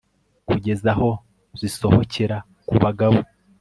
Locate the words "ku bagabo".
2.67-3.17